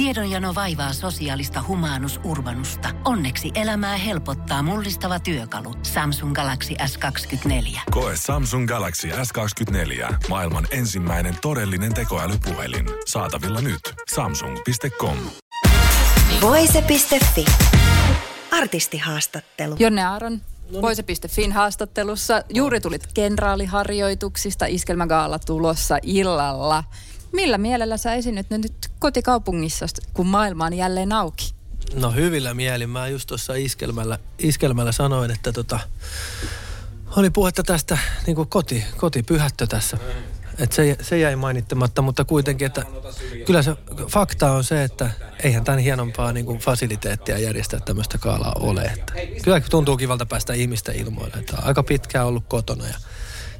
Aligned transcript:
Tiedonjano 0.00 0.54
vaivaa 0.54 0.92
sosiaalista 0.92 1.64
humanus 1.68 2.20
urbanusta. 2.24 2.88
Onneksi 3.04 3.50
elämää 3.54 3.96
helpottaa 3.96 4.62
mullistava 4.62 5.18
työkalu. 5.18 5.74
Samsung 5.82 6.34
Galaxy 6.34 6.74
S24. 6.74 7.80
Koe 7.90 8.12
Samsung 8.16 8.68
Galaxy 8.68 9.08
S24. 9.08 10.14
Maailman 10.28 10.66
ensimmäinen 10.70 11.36
todellinen 11.42 11.94
tekoälypuhelin. 11.94 12.86
Saatavilla 13.06 13.60
nyt. 13.60 13.80
Samsung.com. 14.14 15.16
Voise.fi. 16.40 17.44
Artistihaastattelu. 18.50 19.76
Jonne 19.78 20.04
Aaron, 20.04 20.40
Voise.fin 20.82 21.52
haastattelussa. 21.52 22.42
Juuri 22.54 22.80
tulit 22.80 23.06
kenraaliharjoituksista, 23.14 24.66
iskelmägaala 24.66 25.38
tulossa 25.38 25.98
illalla. 26.02 26.84
Millä 27.32 27.58
mielellä 27.58 27.96
sä 27.96 28.14
esinyt 28.14 28.50
nyt 28.50 28.90
kotikaupungissa, 28.98 29.86
kun 30.14 30.26
maailma 30.26 30.64
on 30.64 30.74
jälleen 30.74 31.12
auki? 31.12 31.54
No 31.94 32.10
hyvillä 32.10 32.54
mielin. 32.54 32.90
Mä 32.90 33.08
just 33.08 33.26
tuossa 33.26 33.54
iskelmällä, 33.54 34.18
iskelmällä 34.38 34.92
sanoin, 34.92 35.30
että 35.30 35.52
tota, 35.52 35.80
oli 37.16 37.30
puhetta 37.30 37.62
tästä 37.62 37.98
niin 38.26 38.36
kuin 38.36 38.48
koti, 38.48 38.84
kotipyhättö 38.96 39.66
tässä. 39.66 39.98
Et 40.58 40.72
se, 40.72 40.96
se 41.00 41.18
jäi 41.18 41.36
mainittamatta, 41.36 42.02
mutta 42.02 42.24
kuitenkin, 42.24 42.66
että 42.66 42.84
kyllä 43.46 43.62
se 43.62 43.76
fakta 44.08 44.52
on 44.52 44.64
se, 44.64 44.84
että 44.84 45.10
eihän 45.44 45.64
tämän 45.64 45.80
hienompaa 45.80 46.32
niin 46.32 46.46
kuin 46.46 46.58
fasiliteettia 46.58 47.38
järjestää 47.38 47.80
tämmöistä 47.80 48.18
kaalaa 48.18 48.56
ole. 48.60 48.82
Että 48.82 49.12
kyllä 49.44 49.60
tuntuu 49.60 49.96
kivalta 49.96 50.26
päästä 50.26 50.52
ihmistä 50.52 50.92
ilmoille. 50.92 51.36
Että 51.36 51.56
aika 51.62 51.82
pitkään 51.82 52.26
ollut 52.26 52.44
kotona 52.48 52.86
ja 52.86 52.94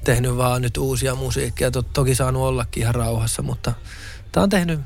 tehnyt 0.05 0.37
vaan 0.37 0.63
nyt 0.63 0.77
uusia 0.77 1.15
musiikkia. 1.15 1.71
To, 1.71 1.83
toki 1.83 2.15
saanut 2.15 2.43
ollakin 2.43 2.83
ihan 2.83 2.95
rauhassa, 2.95 3.43
mutta 3.43 3.73
tämä 4.33 4.43
on 4.43 4.51
tehnyt, 4.51 4.81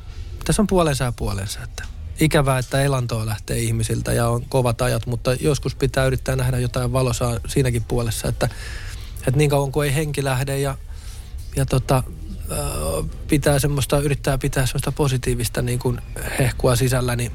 tässä 0.45 0.63
on 0.63 0.67
puolensa 0.67 1.05
ja 1.05 1.13
puolensa. 1.13 1.61
Että 1.63 1.85
ikävää, 2.21 2.59
että 2.59 2.83
elantoa 2.83 3.27
lähtee 3.27 3.59
ihmisiltä 3.59 4.13
ja 4.13 4.29
on 4.29 4.45
kovat 4.49 4.83
ajat, 4.83 5.07
mutta 5.07 5.35
joskus 5.35 5.75
pitää 5.75 6.05
yrittää 6.05 6.37
nähdä 6.37 6.59
jotain 6.59 6.93
valosaa 6.93 7.41
siinäkin 7.47 7.85
puolessa, 7.85 8.29
että, 8.29 8.49
että 9.19 9.39
niin 9.39 9.51
kauan 9.51 9.73
kuin 9.73 9.89
ei 9.89 9.95
henki 9.95 10.25
lähde 10.25 10.59
ja, 10.59 10.77
ja 11.57 11.67
tota, 11.67 12.03
pitää 13.29 13.59
semmoista, 13.59 13.99
yrittää 13.99 14.39
pitää 14.39 14.67
semmoista 14.67 14.93
positiivista 14.93 15.63
niin 15.63 15.79
kuin 15.79 16.01
hehkua 16.39 16.77
sisällä, 16.77 17.17
niin 17.17 17.33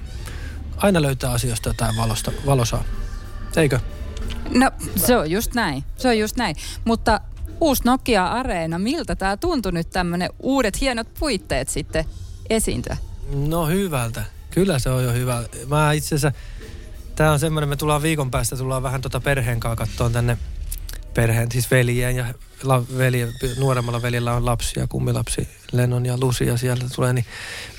aina 0.78 1.02
löytää 1.02 1.32
asioista 1.32 1.70
jotain 1.70 1.98
valosta, 1.98 2.32
valosaa. 2.46 2.84
Eikö? 3.56 3.80
No 4.50 4.72
se 4.96 5.18
on 5.18 5.32
just 5.32 5.54
näin, 5.54 5.84
se 5.98 6.08
on 6.08 6.18
just 6.18 6.36
näin. 6.36 6.56
Mutta 6.86 7.22
uusi 7.62 7.82
Nokia 7.86 8.28
Areena, 8.28 8.80
miltä 8.80 9.16
tämä 9.16 9.38
tuntui 9.38 9.72
nyt 9.72 9.90
tämmöinen 9.90 10.30
uudet 10.40 10.82
hienot 10.82 11.08
puitteet 11.20 11.70
sitten 11.70 12.06
esiintyä? 12.50 12.98
No 13.48 13.68
hyvältä. 13.68 14.24
Kyllä 14.52 14.80
se 14.80 14.90
on 14.90 15.04
jo 15.04 15.14
hyvä. 15.14 15.44
Mä 15.68 15.94
itse 15.94 16.16
asiassa, 16.16 16.40
tää 17.16 17.32
on 17.32 17.40
semmoinen, 17.40 17.70
me 17.70 17.76
tullaan 17.76 18.02
viikon 18.02 18.32
päästä, 18.32 18.58
tullaan 18.58 18.84
vähän 18.84 19.02
tota 19.02 19.20
perheen 19.20 19.60
kanssa 19.60 19.86
kattoon 19.86 20.14
tänne 20.14 20.38
perheen, 21.14 21.52
siis 21.52 21.72
veljien 21.72 22.16
ja 22.16 22.26
la, 22.64 22.84
veli, 22.98 23.28
nuoremmalla 23.58 24.02
veljellä 24.02 24.34
on 24.34 24.46
lapsia, 24.46 24.88
kummilapsi 24.88 25.48
Lennon 25.72 26.06
ja 26.06 26.18
Lucia 26.22 26.58
sieltä 26.58 26.86
tulee, 26.96 27.14
niin 27.14 27.26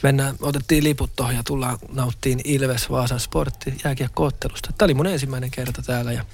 mennään, 0.03 0.37
otettiin 0.43 0.85
liput 0.85 1.17
tuohon 1.17 1.35
ja 1.35 1.43
tullaan 1.45 1.79
nauttiin 1.93 2.41
Ilves 2.45 2.91
Vaasan 2.91 3.21
sportti 3.21 3.75
jääkiekkoottelusta. 3.85 4.73
Tämä 4.79 4.87
oli 4.87 4.95
mun 4.95 5.07
ensimmäinen 5.07 5.51
kerta 5.51 5.83
täällä 5.83 6.13
ja 6.13 6.25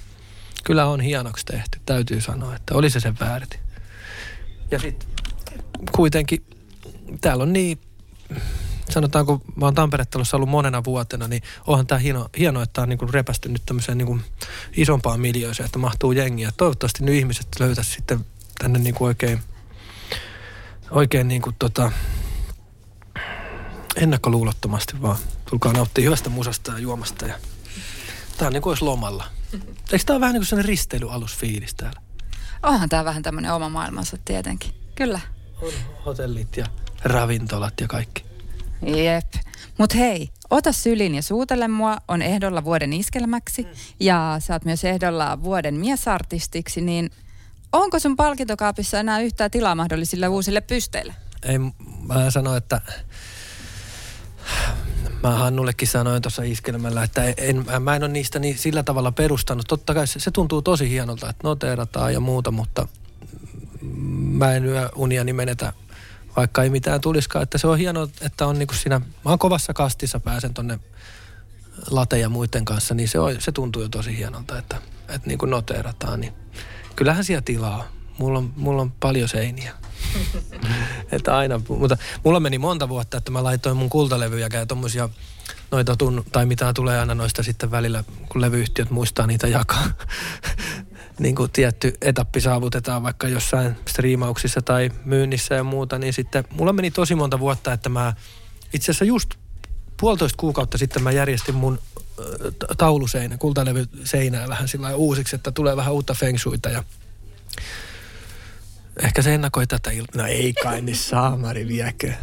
kyllä 0.67 0.85
on 0.85 1.01
hienoksi 1.01 1.45
tehty, 1.45 1.79
täytyy 1.85 2.21
sanoa, 2.21 2.55
että 2.55 2.75
oli 2.75 2.89
se 2.89 2.99
sen 2.99 3.19
väärti. 3.19 3.59
Ja 4.71 4.79
sitten 4.79 5.09
kuitenkin 5.91 6.45
täällä 7.21 7.43
on 7.43 7.53
niin, 7.53 7.79
sanotaanko, 8.89 9.41
mä 9.55 9.65
oon 9.65 9.75
Tamperettelussa 9.75 10.37
ollut 10.37 10.49
monena 10.49 10.83
vuotena, 10.83 11.27
niin 11.27 11.41
onhan 11.67 11.87
tämä 11.87 11.99
hieno, 11.99 12.29
hieno 12.37 12.61
että 12.61 12.81
on 12.81 12.89
niinku 12.89 13.05
repästynyt 13.05 13.61
tämmöiseen 13.65 13.97
niinku 13.97 14.19
isompaan 14.77 15.19
miljööseen, 15.19 15.65
että 15.65 15.79
mahtuu 15.79 16.11
jengiä. 16.11 16.51
Toivottavasti 16.57 17.03
nyt 17.03 17.15
ihmiset 17.15 17.47
löytäisi 17.59 17.91
sitten 17.91 18.25
tänne 18.59 18.79
niinku 18.79 19.05
oikein, 19.05 19.39
oikein 20.91 21.27
niinku 21.27 21.51
tota, 21.59 21.91
ennakkoluulottomasti 23.95 25.01
vaan. 25.01 25.17
Tulkaa 25.49 25.73
nauttia 25.73 26.03
hyvästä 26.03 26.29
musasta 26.29 26.71
ja 26.71 26.79
juomasta 26.79 27.25
ja 27.25 27.35
tää 28.37 28.47
on 28.47 28.53
niin 28.53 28.61
kuin 28.61 28.71
olisi 28.71 28.83
lomalla. 28.83 29.36
Eikö 29.53 30.05
tää 30.05 30.13
ole 30.13 30.21
vähän 30.21 30.33
niin 30.33 30.41
kuin 30.41 30.47
sellainen 30.47 30.69
risteilyalusfiilis 30.69 31.75
täällä? 31.75 32.01
Onhan 32.63 32.89
tämä 32.89 33.05
vähän 33.05 33.23
tämmöinen 33.23 33.53
oma 33.53 33.69
maailmansa 33.69 34.17
tietenkin. 34.25 34.71
Kyllä. 34.95 35.19
On 35.61 35.71
hotellit 36.05 36.57
ja 36.57 36.65
ravintolat 37.03 37.81
ja 37.81 37.87
kaikki. 37.87 38.25
Jep. 38.81 39.33
Mut 39.77 39.95
hei, 39.95 40.29
ota 40.49 40.71
sylin 40.71 41.15
ja 41.15 41.23
suutele 41.23 41.67
mua 41.67 41.97
on 42.07 42.21
ehdolla 42.21 42.63
vuoden 42.63 42.93
iskelmäksi 42.93 43.63
mm. 43.63 43.69
ja 43.99 44.35
sä 44.39 44.53
oot 44.53 44.65
myös 44.65 44.83
ehdolla 44.83 45.43
vuoden 45.43 45.75
miesartistiksi, 45.75 46.81
niin 46.81 47.11
onko 47.71 47.99
sun 47.99 48.15
palkintokaapissa 48.15 48.99
enää 48.99 49.19
yhtään 49.19 49.51
tilaa 49.51 49.75
mahdollisille 49.75 50.27
uusille 50.27 50.61
pysteille? 50.61 51.15
Ei, 51.43 51.59
mä 52.07 52.31
sanoin, 52.31 52.57
että 52.57 52.81
Mä 55.23 55.31
Hannullekin 55.31 55.87
sanoin 55.87 56.21
tuossa 56.21 56.43
iskelmällä, 56.43 57.03
että 57.03 57.23
en, 57.37 57.65
mä 57.79 57.95
en 57.95 58.03
ole 58.03 58.11
niistä 58.11 58.39
niin 58.39 58.57
sillä 58.57 58.83
tavalla 58.83 59.11
perustanut. 59.11 59.65
Totta 59.67 59.93
kai 59.93 60.07
se, 60.07 60.19
se 60.19 60.31
tuntuu 60.31 60.61
tosi 60.61 60.89
hienolta, 60.89 61.29
että 61.29 61.47
noteerataan 61.47 62.13
ja 62.13 62.19
muuta, 62.19 62.51
mutta 62.51 62.87
mä 64.21 64.53
en 64.53 64.65
yö 64.65 64.89
uniani 64.95 65.33
menetä, 65.33 65.73
vaikka 66.35 66.63
ei 66.63 66.69
mitään 66.69 67.01
tulisikaan. 67.01 67.43
Että 67.43 67.57
se 67.57 67.67
on 67.67 67.77
hienoa, 67.77 68.07
että 68.21 68.47
on 68.47 68.59
niinku 68.59 68.73
siinä, 68.73 68.99
mä 68.99 69.29
oon 69.29 69.39
kovassa 69.39 69.73
kastissa, 69.73 70.19
pääsen 70.19 70.53
tonne 70.53 70.79
late 71.91 72.19
ja 72.19 72.29
muiden 72.29 72.65
kanssa, 72.65 72.93
niin 72.93 73.09
se, 73.09 73.19
on, 73.19 73.35
se 73.39 73.51
tuntuu 73.51 73.81
jo 73.81 73.89
tosi 73.89 74.17
hienolta, 74.17 74.57
että, 74.57 74.81
että 75.09 75.27
niin 75.27 75.37
kuin 75.37 75.49
noteerataan. 75.49 76.21
Niin 76.21 76.33
kyllähän 76.95 77.23
siellä 77.23 77.41
tilaa. 77.41 77.87
Mulla 78.17 78.39
on, 78.39 78.53
mulla 78.55 78.81
on 78.81 78.91
paljon 78.91 79.29
seiniä. 79.29 79.73
että 81.11 81.37
aina, 81.37 81.61
mutta 81.69 81.97
mulla 82.23 82.39
meni 82.39 82.57
monta 82.57 82.89
vuotta, 82.89 83.17
että 83.17 83.31
mä 83.31 83.43
laitoin 83.43 83.77
mun 83.77 83.89
kultalevyjä 83.89 84.49
ja 84.53 84.65
tommosia 84.65 85.09
noita 85.71 85.95
tun, 85.95 86.23
tai 86.31 86.45
mitä 86.45 86.73
tulee 86.73 86.99
aina 86.99 87.15
noista 87.15 87.43
sitten 87.43 87.71
välillä, 87.71 88.03
kun 88.29 88.41
levyyhtiöt 88.41 88.89
muistaa 88.89 89.27
niitä 89.27 89.47
jakaa. 89.47 89.87
niin 91.19 91.35
kuin 91.35 91.51
tietty 91.51 91.93
etappi 92.01 92.41
saavutetaan 92.41 93.03
vaikka 93.03 93.27
jossain 93.27 93.75
striimauksissa 93.87 94.61
tai 94.61 94.91
myynnissä 95.05 95.55
ja 95.55 95.63
muuta, 95.63 95.97
niin 95.97 96.13
sitten 96.13 96.43
mulla 96.51 96.73
meni 96.73 96.91
tosi 96.91 97.15
monta 97.15 97.39
vuotta, 97.39 97.73
että 97.73 97.89
mä 97.89 98.13
itse 98.73 98.85
asiassa 98.91 99.05
just 99.05 99.29
puolitoista 99.99 100.37
kuukautta 100.37 100.77
sitten 100.77 101.03
mä 101.03 101.11
järjestin 101.11 101.55
mun 101.55 101.79
tauluseinä, 102.77 103.37
kultalevyseinää 103.37 104.47
vähän 104.47 104.67
sillä 104.67 104.95
uusiksi, 104.95 105.35
että 105.35 105.51
tulee 105.51 105.75
vähän 105.75 105.93
uutta 105.93 106.13
fengshuita 106.13 106.69
ja 106.69 106.83
Ehkä 109.03 109.21
se 109.21 109.33
ennakoi 109.33 109.67
tätä 109.67 109.91
iltaa. 109.91 110.21
No 110.21 110.27
ei 110.27 110.53
kai, 110.53 110.81
niin 110.81 110.95
saamari 110.95 111.67
viekö. 111.67 112.13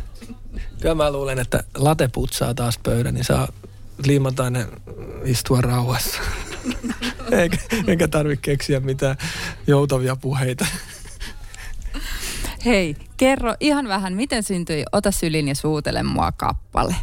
Kyllä 0.81 0.95
mä 0.95 1.13
luulen, 1.13 1.39
että 1.39 1.65
late 1.75 2.09
putsaa 2.09 2.55
taas 2.55 2.79
pöydän, 2.79 3.15
niin 3.15 3.25
saa 3.25 3.49
liimata 4.07 4.51
ne 4.51 4.67
istua 5.25 5.61
rauhassa. 5.61 6.19
eikä, 7.41 7.59
eikä 7.87 8.09
tarvitse 8.09 8.43
keksiä 8.43 8.81
mitään 8.81 9.17
joutavia 9.67 10.17
puheita. 10.17 10.67
Hei, 12.65 12.97
kerro 13.17 13.55
ihan 13.61 13.89
vähän, 13.89 14.13
miten 14.13 14.43
syntyi 14.43 14.85
Ota 14.93 15.11
sylin 15.11 15.49
ja 15.49 15.55
suutele 15.55 16.03
mua 16.03 16.33
kappale? 16.33 16.97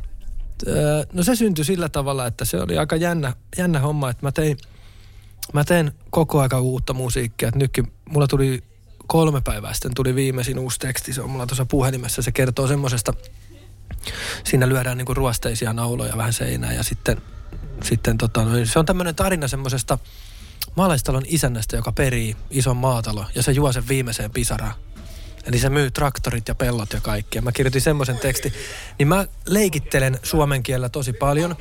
no 1.14 1.24
se 1.24 1.36
syntyi 1.36 1.66
sillä 1.66 1.90
tavalla, 1.90 2.28
että 2.28 2.46
se 2.46 2.62
oli 2.62 2.78
aika 2.78 2.96
jännä, 2.96 3.34
jännä 3.58 3.80
homma, 3.80 4.09
että 4.09 4.26
mä 4.26 4.32
tein, 4.32 4.58
mä 5.53 5.64
teen 5.64 5.92
koko 6.09 6.42
aika 6.42 6.59
uutta 6.59 6.94
musiikkia. 6.94 7.48
Että 7.48 7.59
nytkin 7.59 7.92
mulla 8.09 8.28
tuli 8.28 8.64
kolme 9.12 9.42
päivää 9.42 9.74
sitten 9.74 9.94
tuli 9.96 10.16
viimeisin 10.16 10.60
uusi 10.60 10.80
teksti, 10.80 11.14
se 11.14 11.22
on 11.22 11.30
mulla 11.30 11.48
tuossa 11.48 11.66
puhelimessa, 11.66 12.22
se 12.22 12.32
kertoo 12.32 12.68
semmoisesta, 12.68 13.14
siinä 14.44 14.70
lyödään 14.70 14.98
niinku 14.98 15.14
ruosteisia 15.14 15.74
nauloja 15.74 16.18
vähän 16.18 16.34
seinään 16.34 16.76
ja 16.76 16.84
sitten, 16.84 17.22
sitten 17.84 18.18
tota, 18.18 18.46
no, 18.46 18.66
se 18.66 18.80
on 18.80 18.85
tämmöinen 18.85 19.16
tarina 19.16 19.47
semmoisesta 19.47 19.97
maalaistalon 20.76 21.24
isännästä, 21.26 21.76
joka 21.76 21.91
perii 21.91 22.35
ison 22.50 22.78
maatalo 22.78 23.26
ja 23.35 23.44
se 23.44 23.52
juo 23.52 23.72
sen 23.72 23.88
viimeiseen 23.88 24.32
pisaraan. 24.32 24.74
Eli 25.46 25.59
se 25.59 25.70
myy 25.70 25.91
traktorit 25.91 26.47
ja 26.47 26.56
pellot 26.56 26.94
ja 26.94 27.02
kaikki. 27.02 27.38
Ja 27.38 27.41
mä 27.41 27.52
kirjoitin 27.52 27.82
semmoisen 27.82 28.18
teksti. 28.18 28.53
Niin 29.00 29.08
mä 29.08 29.26
leikittelen 29.46 30.20
suomen 30.24 30.64
kielellä 30.64 30.90
tosi 30.90 31.14
paljon. 31.14 31.56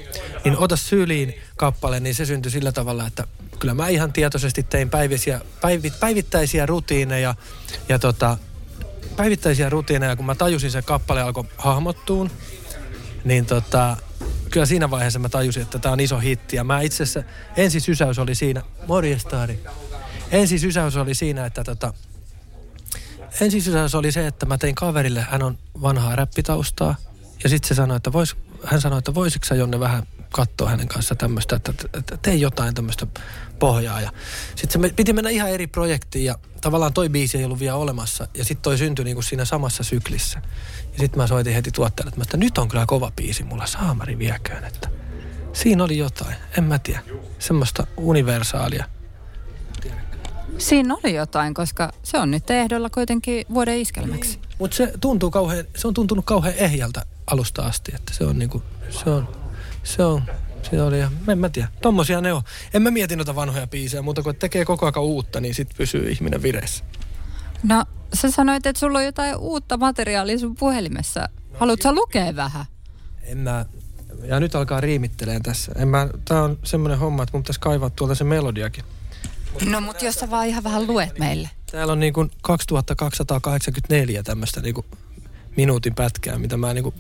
Niin 0.45 0.59
Ota 0.59 0.77
syliin 0.77 1.35
kappale, 1.57 2.01
niin 2.01 2.15
se 2.15 2.27
syntyi 2.27 2.51
sillä 2.51 2.73
tavalla, 2.73 3.07
että 3.07 3.27
kyllä 3.61 3.75
mä 3.75 3.89
ihan 3.89 4.13
tietoisesti 4.13 4.63
tein 4.63 4.91
päivisiä, 4.91 5.41
päivit, 5.61 6.01
päivittäisiä 6.01 6.67
rutiineja 6.67 7.35
ja 7.89 7.99
tota, 7.99 8.39
päivittäisiä 9.17 9.69
rutiineja, 9.69 10.17
kun 10.17 10.27
mä 10.27 10.35
tajusin 10.35 10.71
se 10.71 10.83
kappale 10.83 11.23
alkoi 11.23 11.45
hahmottuun, 11.57 12.31
niin 13.25 13.47
tota, 13.47 13.97
kyllä 14.51 14.67
siinä 14.67 14.91
vaiheessa 14.91 15.19
mä 15.19 15.29
tajusin, 15.29 15.63
että 15.63 15.79
tämä 15.79 15.93
on 15.93 16.01
iso 16.01 16.19
hitti. 16.19 16.57
Ja 16.57 16.65
mä 16.65 16.81
itse 16.81 17.03
asiassa, 17.03 17.23
ensi 17.57 17.81
sysäys 17.81 18.19
oli 18.19 18.35
siinä, 18.35 18.63
morjestaari. 18.87 19.65
Ensi 20.31 20.59
sysäys 20.59 20.97
oli 20.97 21.15
siinä, 21.15 21.47
että 21.47 21.65
tota, 21.65 21.95
ensi 23.41 23.61
sysäys 23.61 23.95
oli 23.95 24.13
se, 24.13 24.27
että 24.27 24.47
mä 24.47 24.59
tein 24.59 24.75
kaverille, 24.75 25.21
hän 25.31 25.43
on 25.43 25.59
vanhaa 25.83 26.17
räppitaustaa. 26.17 26.95
Ja 27.43 27.49
sitten 27.49 27.69
se 27.69 27.75
sanoi, 27.75 27.97
että 27.97 28.13
vois, 28.13 28.37
hän 28.65 28.81
sanoi, 28.81 28.99
että 28.99 29.15
voisitko 29.15 29.47
sä 29.47 29.55
Jonne 29.55 29.81
vähän 29.81 30.03
katsoa 30.33 30.71
hänen 30.71 30.89
kanssa 30.89 31.15
tämmöistä, 31.15 31.57
että, 31.57 31.73
että 31.95 32.17
tee 32.17 32.35
jotain 32.35 32.75
tämmöistä 32.75 33.07
pohjaa. 33.59 34.01
Ja 34.01 34.13
sitten 34.57 34.83
se 34.83 34.95
piti 34.97 35.13
mennä 35.13 35.31
ihan 35.31 35.51
eri 35.51 35.67
projektiin 35.67 36.25
ja 36.25 36.39
tavallaan 36.61 36.93
toi 36.93 37.09
biisi 37.09 37.39
ei 37.39 37.45
ollut 37.45 37.61
vielä 37.61 37.77
olemassa. 37.77 38.29
Ja 38.35 38.45
sitten 38.45 38.63
toi 38.63 38.79
syntyi 38.79 39.05
niinku 39.05 39.23
siinä 39.23 39.45
samassa 39.45 39.85
syklissä. 39.85 40.43
Ja 40.93 40.99
sitten 40.99 41.21
mä 41.21 41.27
soitin 41.27 41.55
heti 41.55 41.71
tuottajalle, 41.71 42.09
että, 42.09 42.23
että 42.23 42.37
nyt 42.37 42.59
on 42.59 42.69
kyllä 42.69 42.87
kova 42.87 43.13
biisi 43.17 43.45
mulla, 43.45 43.67
saamari 43.67 44.19
vieköön. 44.19 44.65
Että 44.65 44.89
siinä 45.53 45.85
oli 45.85 45.99
jotain, 45.99 46.35
en 46.59 46.65
mä 46.65 46.79
tiedä, 46.79 47.03
semmoista 47.39 47.87
universaalia. 47.97 48.85
Siinä 50.59 50.97
oli 51.05 51.15
jotain, 51.15 51.55
koska 51.55 51.93
se 52.03 52.19
on 52.19 52.31
nyt 52.31 52.51
ehdolla 52.51 52.91
kuitenkin 52.91 53.47
vuoden 53.55 53.79
iskelmäksi. 53.79 54.39
Mutta 54.59 54.77
se, 54.77 54.93
tuntuu 55.01 55.31
kauhean, 55.31 55.65
se 55.77 55.89
on 55.89 55.95
tuntunut 55.95 56.25
kauhean 56.25 56.55
ehjältä 56.55 57.07
alusta 57.27 57.63
asti, 57.63 57.93
että 57.95 58.15
se 58.15 58.25
on 58.25 58.39
niinku, 58.39 58.63
se 58.91 59.11
on, 59.11 59.29
se 59.85 60.05
on, 60.05 60.23
se 60.71 60.83
oli, 60.83 61.01
en 61.29 61.39
mä 61.39 61.49
tiedä, 61.49 61.69
tommosia 61.83 62.21
ne 62.21 62.33
on. 62.33 62.43
En 62.75 62.83
mä 62.83 62.91
mieti 62.91 63.17
noita 63.17 63.35
vanhoja 63.35 63.67
biisejä, 63.67 64.03
mutta 64.03 64.23
kun 64.23 64.35
tekee 64.35 64.65
koko 64.65 64.87
ajan 64.87 65.03
uutta, 65.03 65.41
niin 65.41 65.55
sit 65.55 65.69
pysyy 65.77 66.11
ihminen 66.11 66.43
vireessä. 66.43 66.85
No, 67.63 67.85
sä 68.15 68.31
sanoit, 68.31 68.67
että 68.67 68.81
sulla 68.81 68.99
on 68.99 69.05
jotain 69.05 69.37
uutta 69.37 69.77
materiaalia 69.77 70.39
sun 70.39 70.55
puhelimessa. 70.55 71.29
Haluatko 71.55 71.83
sä 71.83 71.93
lukea 71.93 72.37
vähän? 72.37 72.65
En 73.23 73.39
mä, 73.39 73.67
ja 74.25 74.41
nyt 74.41 74.55
alkaa 74.55 74.81
riimitteleen 74.81 75.43
tässä. 75.43 75.73
En 75.77 75.89
mä, 75.89 76.09
tää 76.25 76.43
on 76.43 76.59
semmoinen 76.65 76.99
homma, 76.99 77.23
että 77.23 77.37
mun 77.37 77.43
pitäisi 77.43 77.61
kaivaa 77.61 77.91
tuolta 77.91 78.15
se 78.15 78.25
melodiakin. 78.25 78.85
No, 79.67 79.81
mutta 79.81 80.05
jos 80.05 80.15
sä 80.15 80.31
vaan 80.31 80.47
ihan 80.47 80.65
vähän 80.65 80.87
luet 80.87 81.19
meille. 81.19 81.51
Täällä 81.71 81.93
on 81.93 82.01
niin 82.01 82.13
kuin 82.13 82.31
2284 82.43 84.23
tämmöistä 84.23 84.61
niin 84.61 84.75
kuin 84.75 84.87
minuutin 85.57 85.95
pätkää, 85.95 86.39
mitä 86.39 86.57
mä 86.57 86.75
niin 86.75 86.83
kuin, 86.83 86.95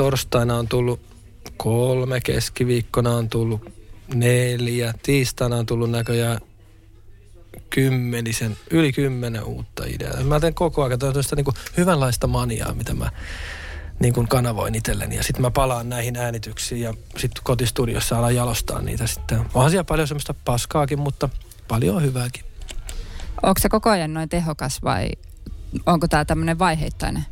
torstaina 0.00 0.56
on 0.56 0.68
tullut 0.68 1.00
kolme, 1.56 2.20
keskiviikkona 2.20 3.10
on 3.10 3.28
tullut 3.28 3.72
neljä, 4.14 4.94
tiistaina 5.02 5.56
on 5.56 5.66
tullut 5.66 5.90
näköjään 5.90 6.40
kymmenisen, 7.70 8.56
yli 8.70 8.92
kymmenen 8.92 9.44
uutta 9.44 9.84
ideaa. 9.86 10.20
Mä 10.20 10.40
teen 10.40 10.54
koko 10.54 10.84
ajan 10.84 10.98
tällaista 10.98 11.36
niin 11.36 11.46
hyvänlaista 11.76 12.26
maniaa, 12.26 12.74
mitä 12.74 12.94
mä 12.94 13.10
niin 13.98 14.14
kuin 14.14 14.28
kanavoin 14.28 14.74
itselleni. 14.74 15.16
Ja 15.16 15.22
sitten 15.22 15.42
mä 15.42 15.50
palaan 15.50 15.88
näihin 15.88 16.16
äänityksiin 16.16 16.80
ja 16.80 16.94
sitten 17.16 17.42
kotistudiossa 17.44 18.18
alan 18.18 18.34
jalostaa 18.34 18.80
niitä 18.82 19.06
sitten. 19.06 19.40
Onhan 19.54 19.70
siellä 19.70 19.84
paljon 19.84 20.08
semmoista 20.08 20.34
paskaakin, 20.44 20.98
mutta 20.98 21.28
paljon 21.68 22.02
hyvääkin. 22.02 22.44
Onko 23.42 23.58
se 23.60 23.68
koko 23.68 23.90
ajan 23.90 24.14
noin 24.14 24.28
tehokas 24.28 24.82
vai 24.82 25.10
onko 25.86 26.08
tämä 26.08 26.24
tämmöinen 26.24 26.58
vaiheittainen? 26.58 27.26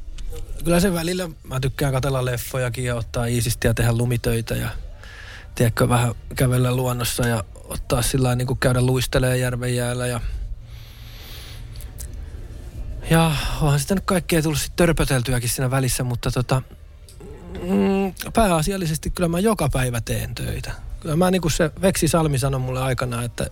Kyllä 0.64 0.81
se 0.81 0.93
välillä, 0.94 1.28
mä 1.44 1.60
tykkään 1.60 1.93
katella 1.93 2.25
leffojakin 2.25 2.84
ja 2.84 2.94
ottaa 2.94 3.26
iisisti 3.26 3.66
ja 3.66 3.75
tehdä 3.75 3.93
lumitöitä 3.93 4.55
ja 4.55 4.69
tiedätkö, 5.55 5.88
vähän 5.88 6.14
kävellä 6.37 6.76
luonnossa 6.76 7.26
ja 7.26 7.44
ottaa 7.64 8.02
sillä 8.02 8.34
niin 8.34 8.46
kuin 8.46 8.58
käydä 8.58 8.82
luistelee 8.82 9.37
järven 9.37 9.76
jäällä 9.76 10.06
ja 10.06 10.20
ja 13.10 13.32
onhan 13.60 13.78
sitten 13.78 14.02
kaikkea 14.05 14.43
tullut 14.43 14.58
sitten 14.58 14.76
törpöteltyäkin 14.76 15.49
siinä 15.49 15.70
välissä, 15.70 16.05
mutta 16.05 16.31
tota, 16.31 16.62
mm, 17.62 18.14
pääasiallisesti 18.34 19.10
kyllä 19.10 19.28
mä 19.28 19.38
joka 19.38 19.69
päivä 19.69 20.00
teen 20.00 20.34
töitä. 20.34 20.72
Kyllä 21.00 21.16
mä 21.16 21.31
niin 21.31 21.43
kuin 21.43 21.52
se 21.52 21.70
Veksi 21.82 22.08
Salmi 22.08 22.38
sanoi 22.38 22.60
mulle 22.60 22.82
aikana, 22.82 23.22
että 23.22 23.46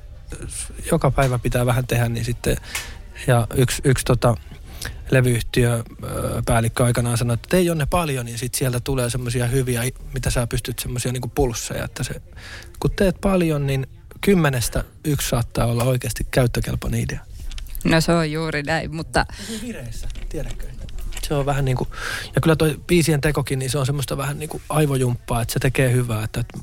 joka 0.92 1.10
päivä 1.10 1.38
pitää 1.38 1.66
vähän 1.66 1.86
tehdä, 1.86 2.08
niin 2.08 2.24
sitten 2.24 2.56
ja 3.26 3.46
yksi, 3.54 3.82
yksi 3.84 4.04
tota, 4.04 4.36
levyyhtiö 5.10 5.84
päällikkö 6.46 6.84
aikanaan 6.84 7.18
sanoi, 7.18 7.34
että 7.34 7.48
tee 7.50 7.60
Jonne 7.60 7.86
paljon, 7.86 8.26
niin 8.26 8.38
sitten 8.38 8.58
sieltä 8.58 8.80
tulee 8.80 9.10
semmoisia 9.10 9.46
hyviä, 9.46 9.82
mitä 10.14 10.30
sä 10.30 10.46
pystyt 10.46 10.78
semmoisia 10.78 11.12
niin 11.12 11.30
pulsseja, 11.34 11.84
että 11.84 12.04
se, 12.04 12.22
kun 12.80 12.90
teet 12.90 13.16
paljon, 13.20 13.66
niin 13.66 13.86
kymmenestä 14.20 14.84
yksi 15.04 15.28
saattaa 15.28 15.66
olla 15.66 15.84
oikeasti 15.84 16.26
käyttökelpoinen 16.30 17.00
idea. 17.00 17.20
No 17.84 18.00
se 18.00 18.12
on 18.12 18.32
juuri 18.32 18.62
näin, 18.62 18.94
mutta... 18.94 19.26
Vireessä, 19.62 20.08
tiedätkö? 20.28 20.66
Se 21.22 21.34
on 21.34 21.46
vähän 21.46 21.64
niin 21.64 21.76
kuin, 21.76 21.88
ja 22.34 22.40
kyllä 22.40 22.56
toi 22.56 22.80
biisien 22.86 23.20
tekokin, 23.20 23.58
niin 23.58 23.70
se 23.70 23.78
on 23.78 23.86
semmoista 23.86 24.16
vähän 24.16 24.38
niin 24.38 24.48
kuin 24.48 24.62
aivojumppaa, 24.68 25.42
että 25.42 25.52
se 25.52 25.58
tekee 25.58 25.92
hyvää, 25.92 26.24
että, 26.24 26.40
että 26.40 26.58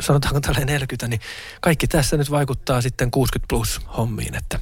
sanotaanko 0.00 0.40
tälle 0.40 0.64
40, 0.64 1.08
niin 1.08 1.20
kaikki 1.60 1.86
tässä 1.86 2.16
nyt 2.16 2.30
vaikuttaa 2.30 2.80
sitten 2.80 3.10
60 3.10 3.48
plus 3.48 3.80
hommiin, 3.96 4.34
että 4.34 4.60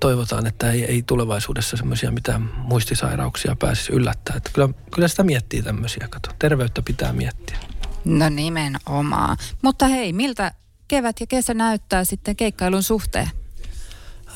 toivotaan, 0.00 0.46
että 0.46 0.70
ei, 0.70 0.84
ei 0.84 1.02
tulevaisuudessa 1.02 1.76
semmoisia 1.76 2.10
mitään 2.10 2.50
muistisairauksia 2.56 3.56
pääsisi 3.58 3.92
yllättää. 3.92 4.36
Että 4.36 4.50
kyllä, 4.52 4.68
kyllä 4.94 5.08
sitä 5.08 5.22
miettii 5.22 5.62
tämmöisiä, 5.62 6.08
kato. 6.10 6.30
Terveyttä 6.38 6.82
pitää 6.82 7.12
miettiä. 7.12 7.58
No 8.04 8.28
nimenomaan. 8.28 9.36
Mutta 9.62 9.88
hei, 9.88 10.12
miltä 10.12 10.52
kevät 10.88 11.20
ja 11.20 11.26
kesä 11.26 11.54
näyttää 11.54 12.04
sitten 12.04 12.36
keikkailun 12.36 12.82
suhteen? 12.82 13.30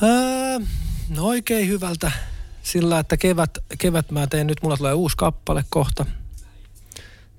Öö, 0.03 0.59
no 1.09 1.23
oikein 1.23 1.67
hyvältä. 1.67 2.11
Sillä, 2.63 2.99
että 2.99 3.17
kevät, 3.17 3.57
kevät 3.77 4.11
mä 4.11 4.27
teen 4.27 4.47
nyt, 4.47 4.57
mulla 4.63 4.77
tulee 4.77 4.93
uusi 4.93 5.17
kappale 5.17 5.65
kohta. 5.69 6.05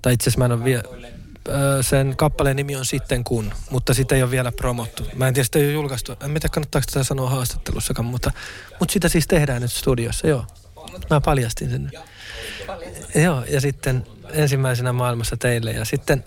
Tai 0.01 0.13
itse 0.13 0.29
asiassa 0.29 0.39
mä 0.39 0.45
en 0.45 0.51
ole 0.51 0.63
vielä, 0.63 0.83
sen 1.81 2.13
kappaleen 2.17 2.55
nimi 2.55 2.75
on 2.75 2.85
Sitten 2.85 3.23
kun, 3.23 3.53
mutta 3.69 3.93
sitä 3.93 4.15
ei 4.15 4.23
ole 4.23 4.31
vielä 4.31 4.51
promottu. 4.51 5.07
Mä 5.15 5.27
en 5.27 5.33
tiedä, 5.33 5.45
sitä 5.45 5.59
ei 5.59 5.65
ole 5.65 5.73
julkaistu. 5.73 6.11
En 6.11 6.19
tiedä, 6.19 6.49
kannattaako 6.51 6.85
tätä 6.93 7.03
sanoa 7.03 7.29
haastattelussakaan, 7.29 8.05
mutta, 8.05 8.31
mutta 8.79 8.93
sitä 8.93 9.09
siis 9.09 9.27
tehdään 9.27 9.61
nyt 9.61 9.71
studiossa, 9.71 10.27
joo. 10.27 10.45
Mä 11.09 11.21
paljastin 11.21 11.69
sen. 11.69 11.91
Joo, 13.15 13.43
ja 13.49 13.61
sitten 13.61 14.07
ensimmäisenä 14.31 14.93
maailmassa 14.93 15.37
teille. 15.37 15.71
Ja 15.71 15.85
sitten 15.85 16.23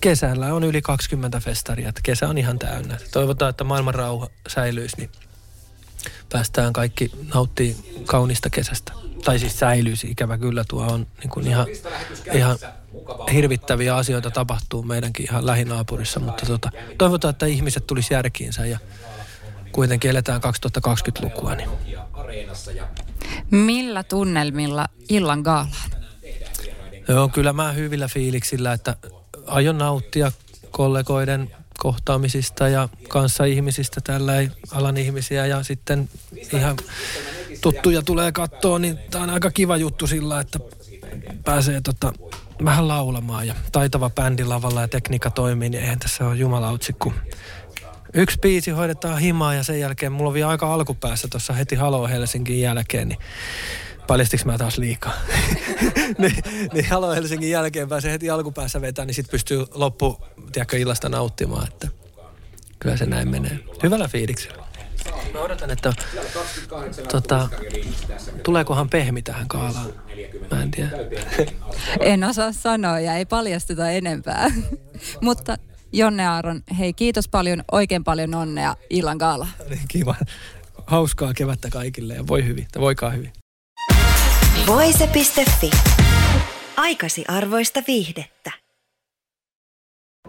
kesällä 0.00 0.54
on 0.54 0.64
yli 0.64 0.82
20 0.82 1.40
festaria, 1.40 1.88
että 1.88 2.00
kesä 2.04 2.28
on 2.28 2.38
ihan 2.38 2.58
täynnä. 2.58 2.98
Toivotaan, 3.12 3.50
että 3.50 3.64
maailman 3.64 3.94
rauha 3.94 4.28
säilyisi, 4.48 4.96
niin 4.96 5.10
päästään 6.32 6.72
kaikki 6.72 7.10
nauttii 7.34 7.76
kaunista 8.06 8.50
kesästä. 8.50 8.92
Tai 9.24 9.38
siis 9.38 9.58
säilyisi, 9.58 10.10
ikävä 10.10 10.38
kyllä 10.38 10.64
tuo 10.68 10.86
on 10.86 11.06
niin 11.18 11.30
kuin 11.30 11.46
ihan, 11.46 11.66
ihan 12.32 12.58
hirvittäviä 13.32 13.96
asioita 13.96 14.30
tapahtuu 14.30 14.82
meidänkin 14.82 15.26
ihan 15.30 15.46
lähinaapurissa, 15.46 16.20
mutta 16.20 16.46
tota, 16.46 16.70
toivotaan, 16.98 17.30
että 17.32 17.46
ihmiset 17.46 17.86
tulisi 17.86 18.14
järkiinsä 18.14 18.66
ja 18.66 18.78
kuitenkin 19.72 20.10
eletään 20.10 20.40
2020-lukua. 20.40 21.54
Niin. 21.54 21.70
Millä 23.50 24.02
tunnelmilla 24.02 24.86
illan 25.08 25.40
gaalaan? 25.40 25.90
Joo, 27.08 27.28
kyllä 27.28 27.52
mä 27.52 27.72
hyvillä 27.72 28.08
fiiliksillä, 28.08 28.72
että 28.72 28.96
aion 29.46 29.78
nauttia 29.78 30.32
kollegoiden 30.70 31.50
kohtaamisista 31.78 32.68
ja 32.68 32.88
kanssa 33.08 33.44
ihmisistä, 33.44 34.00
tällä 34.00 34.36
ei 34.36 34.50
alan 34.72 34.96
ihmisiä 34.96 35.46
ja 35.46 35.62
sitten 35.62 36.08
ihan 36.52 36.76
tuttuja 37.60 38.02
tulee 38.02 38.32
kattoon, 38.32 38.82
niin 38.82 38.98
tämä 39.10 39.24
on 39.24 39.30
aika 39.30 39.50
kiva 39.50 39.76
juttu 39.76 40.06
sillä, 40.06 40.40
että 40.40 40.58
pääsee 41.44 41.80
tota, 41.80 42.12
vähän 42.64 42.88
laulamaan 42.88 43.46
ja 43.46 43.54
taitava 43.72 44.10
bändi 44.10 44.44
lavalla 44.44 44.80
ja 44.80 44.88
tekniikka 44.88 45.30
toimii, 45.30 45.70
niin 45.70 45.82
eihän 45.82 45.98
tässä 45.98 46.26
ole 46.26 46.36
jumalautsi, 46.36 46.92
kun 46.92 47.14
yksi 48.14 48.38
biisi 48.38 48.70
hoidetaan 48.70 49.18
himaa 49.18 49.54
ja 49.54 49.62
sen 49.62 49.80
jälkeen 49.80 50.12
mulla 50.12 50.28
on 50.28 50.34
vielä 50.34 50.48
aika 50.48 50.74
alkupäässä 50.74 51.28
tuossa 51.28 51.52
heti 51.52 51.74
Halo 51.74 52.08
Helsingin 52.08 52.60
jälkeen, 52.60 53.08
niin 53.08 53.18
paljastiks 54.06 54.44
mä 54.44 54.58
taas 54.58 54.78
liikaa? 54.78 55.12
niin, 56.18 56.42
niin 56.72 56.90
Halo 56.90 57.14
Helsingin 57.14 57.50
jälkeen 57.50 57.88
pääsee 57.88 58.12
heti 58.12 58.30
alkupäässä 58.30 58.80
vetää, 58.80 59.04
niin 59.04 59.14
sit 59.14 59.30
pystyy 59.30 59.64
loppu, 59.74 60.18
tiedätkö, 60.52 60.78
illasta 60.78 61.08
nauttimaan, 61.08 61.68
että 61.68 61.88
kyllä 62.78 62.96
se 62.96 63.06
näin 63.06 63.28
menee. 63.28 63.58
Hyvällä 63.82 64.08
fiiliksellä. 64.08 64.59
Mä 65.32 65.40
odotan, 65.40 65.70
että 65.70 65.92
tota, 67.12 67.48
tuleekohan 68.42 68.88
pehmi 68.88 69.22
tähän 69.22 69.48
kaalaan. 69.48 69.92
Mä 70.50 70.62
en 70.62 70.70
tiedä. 70.70 70.90
en 72.00 72.24
osaa 72.24 72.52
sanoa 72.52 73.00
ja 73.00 73.14
ei 73.14 73.26
paljasteta 73.26 73.90
enempää. 73.90 74.50
Mutta 75.20 75.56
Jonne 75.92 76.26
Aaron, 76.26 76.62
hei 76.78 76.92
kiitos 76.92 77.28
paljon, 77.28 77.64
oikein 77.72 78.04
paljon 78.04 78.34
onnea 78.34 78.76
illan 78.90 79.16
gaala. 79.16 79.46
Niin, 79.68 79.80
kiva. 79.88 80.14
Hauskaa 80.86 81.34
kevättä 81.34 81.68
kaikille 81.70 82.14
ja 82.14 82.26
voi 82.26 82.44
hyvin, 82.44 82.66
voikaa 82.80 83.10
hyvin. 83.10 83.32
Voise.fi. 84.66 85.70
Aikasi 86.76 87.24
arvoista 87.28 87.82
viihdettä. 87.86 88.59